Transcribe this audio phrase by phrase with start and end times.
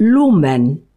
[0.00, 0.88] Lumen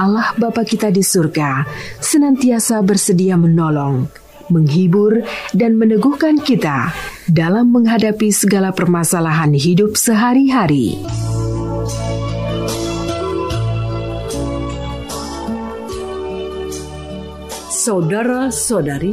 [0.00, 1.68] Allah Bapa kita di surga
[2.00, 4.08] senantiasa bersedia menolong,
[4.48, 5.20] menghibur,
[5.52, 6.88] dan meneguhkan kita
[7.28, 10.96] dalam menghadapi segala permasalahan hidup sehari-hari.
[17.68, 19.12] Saudara-saudari,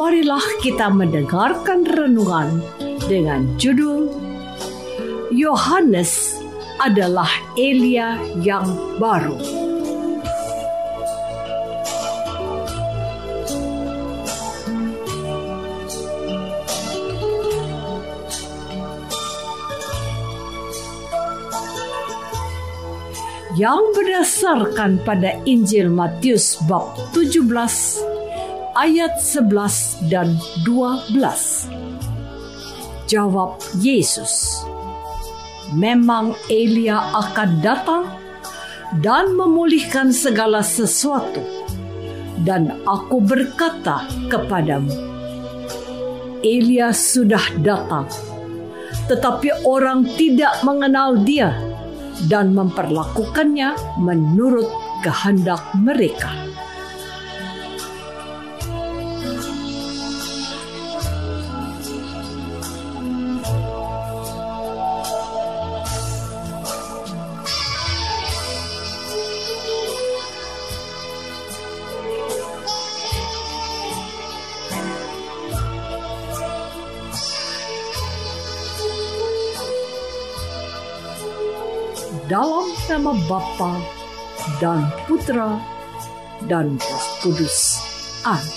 [0.00, 2.64] marilah kita mendengarkan renungan
[3.04, 4.08] dengan judul
[5.28, 6.40] Yohanes
[6.80, 9.53] adalah Elia yang baru.
[23.54, 27.46] Yang berdasarkan pada Injil Matius bab 17
[28.74, 30.34] ayat 11 dan
[30.66, 31.70] 12.
[33.06, 34.58] Jawab Yesus,
[35.70, 38.04] "Memang Elia akan datang
[38.98, 41.38] dan memulihkan segala sesuatu,
[42.42, 44.90] dan aku berkata kepadamu,
[46.42, 48.10] Elia sudah datang,
[49.06, 51.73] tetapi orang tidak mengenal dia."
[52.30, 54.68] Dan memperlakukannya menurut
[55.02, 56.53] kehendak mereka.
[82.94, 83.82] Nama Bapa
[84.62, 85.58] dan Putra
[86.46, 87.82] dan Roh Kudus.
[88.22, 88.54] Amin.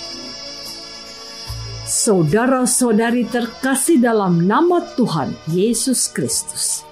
[1.82, 6.86] Saudara-saudari terkasih dalam nama Tuhan Yesus Kristus.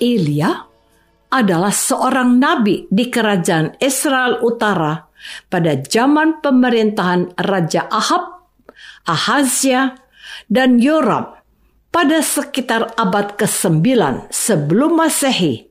[0.00, 0.64] Elia
[1.28, 5.12] adalah seorang nabi di kerajaan Israel Utara
[5.52, 8.48] pada zaman pemerintahan Raja Ahab,
[9.04, 9.92] Ahazia,
[10.48, 11.36] dan Yoram
[11.96, 15.65] pada sekitar abad ke-9 sebelum Masehi,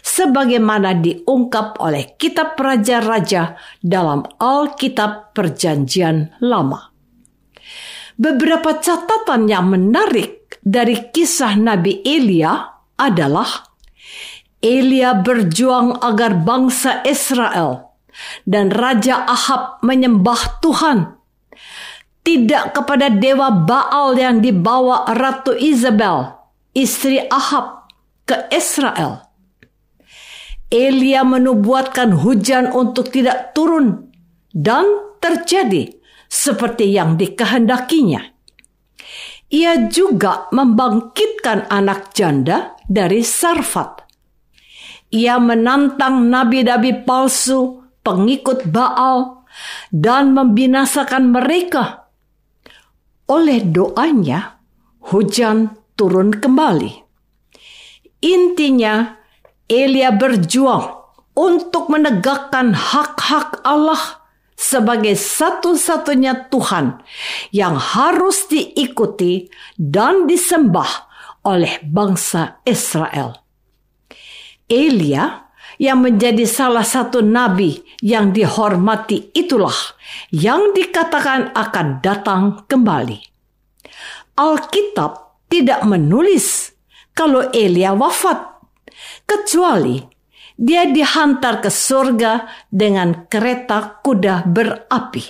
[0.00, 6.92] sebagaimana diungkap oleh kitab raja-raja dalam Alkitab Perjanjian Lama.
[8.20, 12.52] Beberapa catatan yang menarik dari kisah Nabi Elia
[13.00, 13.70] adalah
[14.60, 17.96] Elia berjuang agar bangsa Israel
[18.44, 21.16] dan Raja Ahab menyembah Tuhan
[22.20, 26.36] tidak kepada dewa Baal yang dibawa Ratu Isabel,
[26.76, 27.88] istri Ahab,
[28.28, 29.29] ke Israel.
[30.70, 34.06] Elia menubuatkan hujan untuk tidak turun
[34.54, 34.86] dan
[35.18, 35.90] terjadi
[36.30, 38.22] seperti yang dikehendakinya.
[39.50, 44.06] Ia juga membangkitkan anak janda dari Sarfat.
[45.10, 49.42] Ia menantang nabi-nabi palsu, pengikut Baal,
[49.90, 52.06] dan membinasakan mereka
[53.26, 54.58] oleh doanya,
[55.10, 57.06] hujan turun kembali.
[58.22, 59.19] Intinya,
[59.70, 60.98] Elia berjuang
[61.38, 64.18] untuk menegakkan hak-hak Allah
[64.58, 66.98] sebagai satu-satunya Tuhan
[67.54, 69.46] yang harus diikuti
[69.78, 71.06] dan disembah
[71.46, 73.40] oleh bangsa Israel.
[74.66, 75.48] Elia
[75.80, 79.74] yang menjadi salah satu nabi yang dihormati itulah
[80.28, 83.22] yang dikatakan akan datang kembali.
[84.34, 86.76] Alkitab tidak menulis
[87.16, 88.49] kalau Elia wafat,
[89.30, 90.02] kecuali
[90.58, 95.24] dia dihantar ke surga dengan kereta kuda berapi.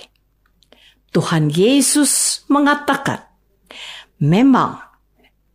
[1.13, 3.21] Tuhan Yesus mengatakan,
[4.25, 4.81] "Memang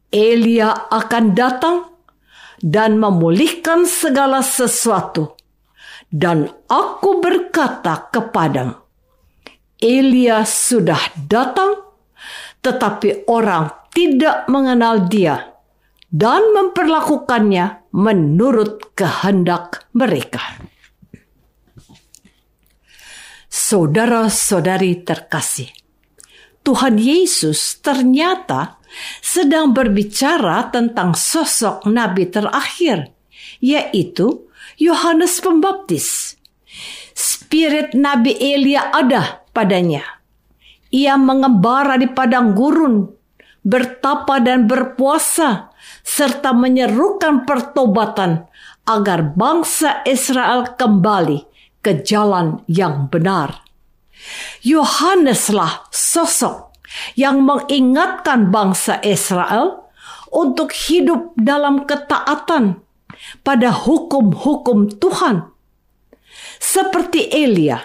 [0.08, 1.76] Elia akan datang
[2.62, 5.34] dan memulihkan segala sesuatu,
[6.08, 8.78] dan aku berkata kepadamu,
[9.76, 11.84] Elia sudah datang,
[12.64, 15.55] tetapi orang tidak mengenal dia."
[16.16, 20.40] Dan memperlakukannya menurut kehendak mereka.
[23.52, 25.68] Saudara-saudari terkasih,
[26.64, 28.80] Tuhan Yesus ternyata
[29.20, 33.12] sedang berbicara tentang sosok nabi terakhir,
[33.60, 34.48] yaitu
[34.80, 36.40] Yohanes Pembaptis.
[37.16, 40.04] Spirit Nabi Elia ada padanya.
[40.92, 43.08] Ia mengembara di padang gurun,
[43.64, 45.75] bertapa dan berpuasa
[46.06, 48.46] serta menyerukan pertobatan
[48.86, 51.42] agar bangsa Israel kembali
[51.82, 53.66] ke jalan yang benar.
[54.62, 56.70] Yohaneslah sosok
[57.18, 59.90] yang mengingatkan bangsa Israel
[60.30, 62.78] untuk hidup dalam ketaatan
[63.42, 65.50] pada hukum-hukum Tuhan.
[66.62, 67.82] Seperti Elia,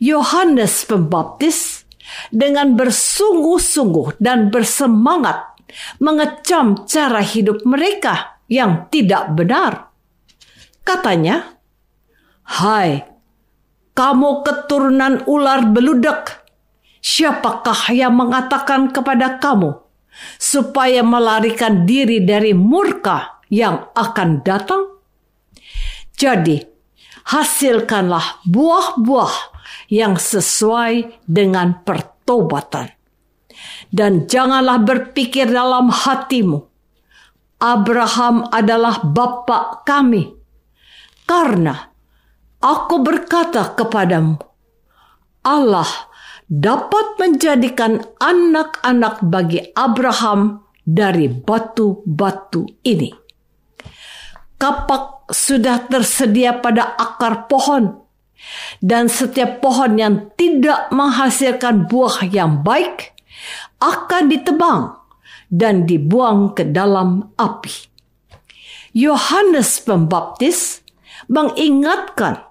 [0.00, 1.84] Yohanes Pembaptis
[2.32, 5.53] dengan bersungguh-sungguh dan bersemangat
[5.98, 9.90] mengecam cara hidup mereka yang tidak benar.
[10.84, 11.56] Katanya,
[12.44, 13.02] "Hai,
[13.96, 16.44] kamu keturunan ular beludak,
[17.00, 19.80] siapakah yang mengatakan kepada kamu
[20.36, 25.00] supaya melarikan diri dari murka yang akan datang?
[26.14, 26.60] Jadi,
[27.32, 29.34] hasilkanlah buah-buah
[29.88, 33.03] yang sesuai dengan pertobatan."
[33.94, 36.66] Dan janganlah berpikir dalam hatimu,
[37.62, 40.34] Abraham adalah bapa kami,
[41.22, 41.94] karena
[42.58, 44.42] aku berkata kepadamu,
[45.46, 45.86] Allah
[46.50, 53.14] dapat menjadikan anak-anak bagi Abraham dari batu-batu ini.
[54.58, 58.02] Kapak sudah tersedia pada akar pohon,
[58.82, 63.13] dan setiap pohon yang tidak menghasilkan buah yang baik
[63.80, 64.94] akan ditebang
[65.50, 67.90] dan dibuang ke dalam api.
[68.94, 70.82] Yohanes Pembaptis
[71.26, 72.42] mengingatkan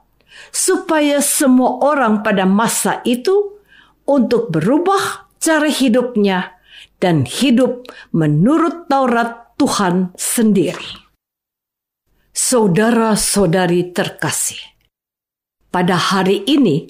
[0.52, 3.60] supaya semua orang pada masa itu
[4.04, 6.60] untuk berubah cara hidupnya
[7.00, 11.04] dan hidup menurut Taurat Tuhan sendiri.
[12.34, 14.60] Saudara-saudari terkasih,
[15.70, 16.90] pada hari ini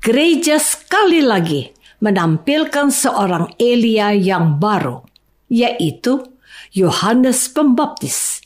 [0.00, 5.06] gereja sekali lagi menampilkan seorang Elia yang baru,
[5.46, 6.26] yaitu
[6.74, 8.42] Yohanes Pembaptis.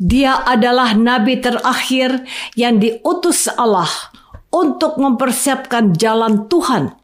[0.00, 2.24] Dia adalah nabi terakhir
[2.58, 3.92] yang diutus Allah
[4.50, 6.96] untuk mempersiapkan jalan Tuhan,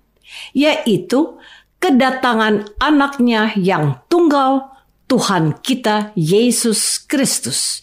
[0.56, 1.38] yaitu
[1.78, 4.74] kedatangan anaknya yang tunggal,
[5.06, 7.82] Tuhan kita Yesus Kristus.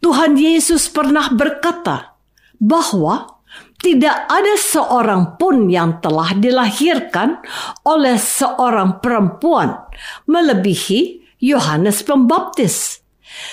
[0.00, 2.16] Tuhan Yesus pernah berkata
[2.60, 3.39] bahwa
[3.80, 7.40] tidak ada seorang pun yang telah dilahirkan
[7.88, 9.88] oleh seorang perempuan
[10.28, 13.00] melebihi Yohanes Pembaptis,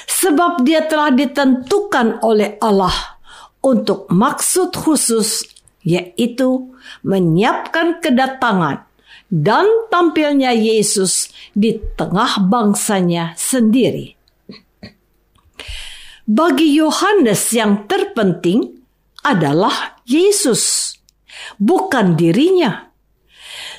[0.03, 3.19] sebab dia telah ditentukan oleh Allah
[3.63, 5.47] untuk maksud khusus,
[5.87, 6.75] yaitu
[7.07, 8.83] menyiapkan kedatangan
[9.31, 14.15] dan tampilnya Yesus di tengah bangsanya sendiri.
[16.27, 18.83] Bagi Yohanes yang terpenting
[19.23, 20.95] adalah Yesus,
[21.59, 22.87] bukan dirinya.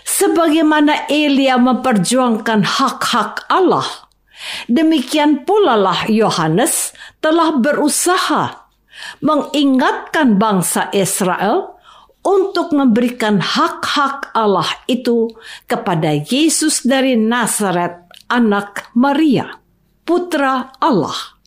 [0.04, 3.87] Sebagaimana Elia memperjuangkan hak-hak Allah,
[4.68, 6.92] demikian pula lah Yohanes
[7.25, 8.68] telah berusaha
[9.25, 11.78] mengingatkan bangsa Israel
[12.26, 15.32] untuk memberikan hak-hak Allah itu
[15.64, 19.62] kepada Yesus dari Nazaret, anak Maria,
[20.02, 21.38] putra Allah.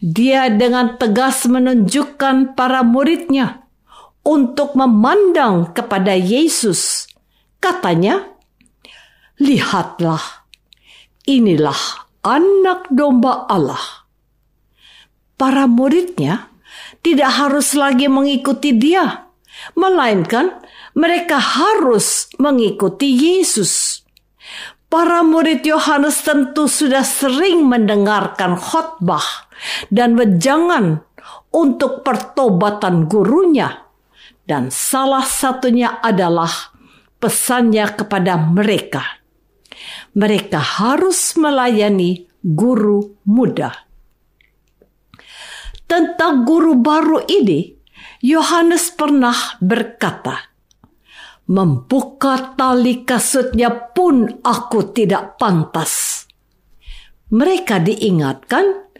[0.00, 3.65] Dia dengan tegas menunjukkan para muridnya
[4.26, 7.06] untuk memandang kepada Yesus.
[7.62, 8.26] Katanya,
[9.38, 10.50] "Lihatlah,
[11.30, 14.10] inilah anak domba Allah."
[15.38, 16.50] Para muridnya
[17.06, 19.30] tidak harus lagi mengikuti dia,
[19.78, 20.58] melainkan
[20.96, 24.02] mereka harus mengikuti Yesus.
[24.86, 29.50] Para murid Yohanes tentu sudah sering mendengarkan khotbah
[29.92, 31.04] dan wejangan
[31.52, 33.85] untuk pertobatan gurunya.
[34.46, 36.72] Dan salah satunya adalah
[37.18, 39.02] pesannya kepada mereka.
[40.14, 43.86] Mereka harus melayani guru muda.
[45.86, 47.70] tentang guru baru ini,
[48.20, 50.50] Yohanes pernah berkata,
[51.46, 56.26] "Membuka tali kasutnya pun aku tidak pantas."
[57.30, 58.90] Mereka diingatkan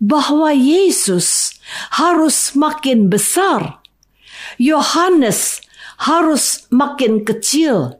[0.00, 1.60] bahwa Yesus
[1.96, 3.83] harus makin besar,
[4.58, 5.62] Yohanes
[5.98, 7.98] harus makin kecil.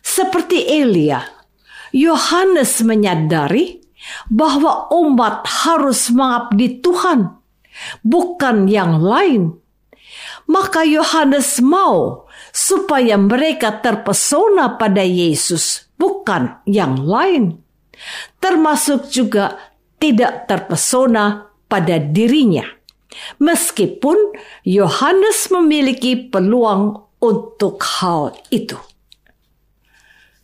[0.00, 1.20] Seperti Elia,
[1.92, 3.84] Yohanes menyadari
[4.32, 7.36] bahwa umat harus mengabdi Tuhan,
[8.00, 9.60] bukan yang lain.
[10.50, 17.62] Maka Yohanes mau supaya mereka terpesona pada Yesus, bukan yang lain.
[18.40, 19.60] Termasuk juga
[20.00, 22.79] tidak terpesona pada dirinya.
[23.42, 24.16] Meskipun
[24.62, 28.78] Yohanes memiliki peluang untuk hal itu.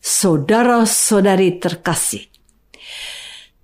[0.02, 2.30] Saudara-saudari terkasih,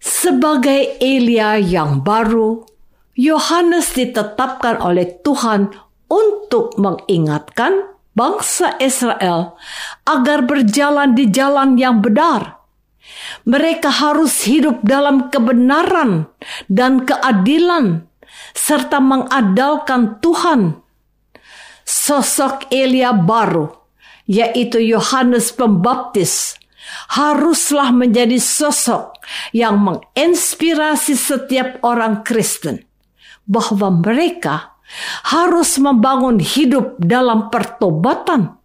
[0.03, 2.67] sebagai Elia yang baru,
[3.15, 5.71] Yohanes ditetapkan oleh Tuhan
[6.11, 9.57] untuk mengingatkan bangsa Israel
[10.05, 12.61] agar berjalan di jalan yang benar.
[13.47, 16.31] Mereka harus hidup dalam kebenaran
[16.67, 18.07] dan keadilan,
[18.53, 20.81] serta mengadalkan Tuhan.
[21.83, 23.67] Sosok Elia baru,
[24.31, 26.55] yaitu Yohanes Pembaptis,
[27.19, 29.19] haruslah menjadi sosok
[29.51, 32.87] yang menginspirasi setiap orang Kristen
[33.47, 34.79] bahwa mereka
[35.33, 38.61] harus membangun hidup dalam pertobatan,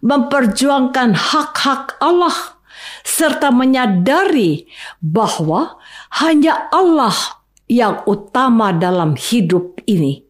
[0.00, 2.60] memperjuangkan hak-hak Allah,
[3.02, 4.70] serta menyadari
[5.02, 5.76] bahwa
[6.22, 7.39] hanya Allah
[7.70, 10.26] yang utama dalam hidup ini.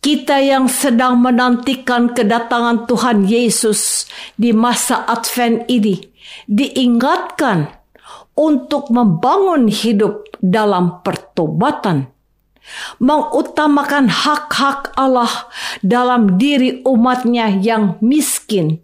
[0.00, 5.96] Kita yang sedang menantikan kedatangan Tuhan Yesus di masa Advent ini
[6.44, 7.68] diingatkan
[8.36, 12.08] untuk membangun hidup dalam pertobatan,
[12.96, 15.52] mengutamakan hak-hak Allah
[15.84, 18.80] dalam diri umatnya yang miskin,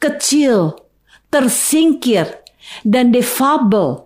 [0.00, 0.80] kecil,
[1.28, 2.40] tersingkir,
[2.80, 4.05] dan defabel,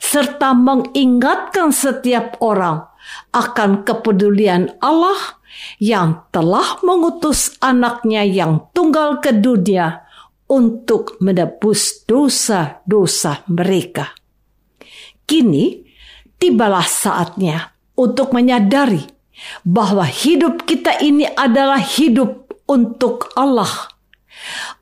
[0.00, 2.86] serta mengingatkan setiap orang
[3.32, 5.38] akan kepedulian Allah
[5.80, 10.04] yang telah mengutus anaknya yang tunggal ke dunia
[10.46, 14.14] untuk menebus dosa-dosa mereka.
[15.26, 15.82] Kini
[16.38, 19.02] tibalah saatnya untuk menyadari
[19.66, 23.90] bahwa hidup kita ini adalah hidup untuk Allah.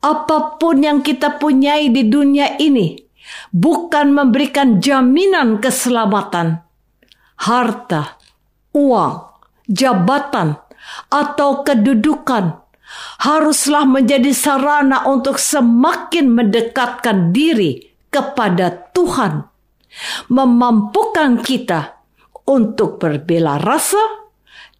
[0.05, 3.04] Apa pun yang kita punyai di dunia ini
[3.51, 6.61] bukan memberikan jaminan keselamatan,
[7.41, 8.19] harta,
[8.75, 9.15] uang,
[9.69, 10.59] jabatan,
[11.09, 12.61] atau kedudukan
[13.25, 19.43] haruslah menjadi sarana untuk semakin mendekatkan diri kepada Tuhan,
[20.29, 21.99] memampukan kita
[22.45, 24.29] untuk berbela rasa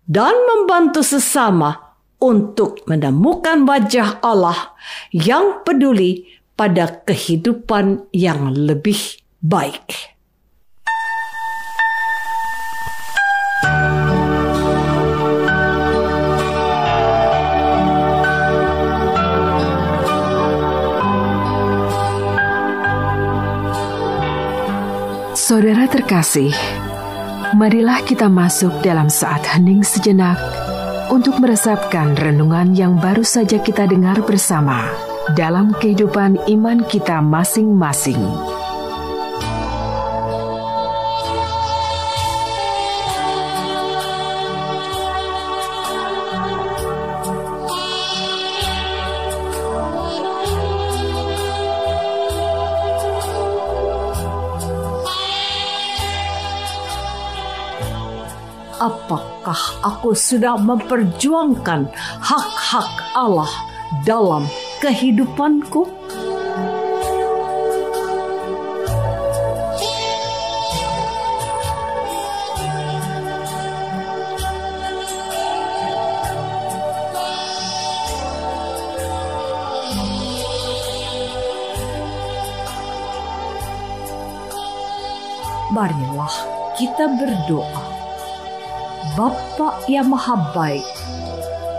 [0.06, 4.78] dan membantu sesama untuk menemukan wajah Allah
[5.12, 10.16] yang peduli pada kehidupan yang lebih baik.
[25.46, 26.50] Saudara terkasih,
[27.54, 30.42] marilah kita masuk dalam saat hening sejenak
[31.14, 38.22] untuk meresapkan renungan yang baru saja kita dengar bersama dalam kehidupan iman kita masing-masing.
[58.76, 61.90] apakah aku sudah memperjuangkan
[62.22, 63.50] hak-hak Allah
[64.06, 64.46] dalam
[64.82, 65.88] kehidupanku?
[85.76, 86.32] Marilah
[86.80, 87.84] kita berdoa
[89.20, 90.88] Bapa yang Maha Baik,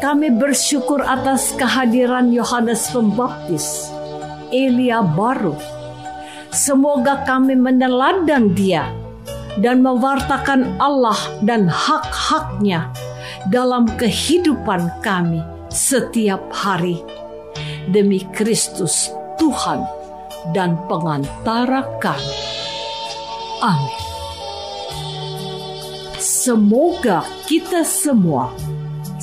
[0.06, 3.90] kami bersyukur atas kehadiran Yohanes Pembaptis,
[4.54, 5.58] Elia baru.
[6.54, 8.86] Semoga kami meneladan dia
[9.58, 12.94] dan mewartakan Allah dan hak-haknya
[13.50, 15.42] dalam kehidupan kami
[15.75, 17.02] setiap hari.
[17.90, 19.10] Demi Kristus
[19.42, 19.82] Tuhan
[20.54, 22.34] dan pengantara kami.
[23.58, 24.02] Amin.
[26.22, 28.54] Semoga kita semua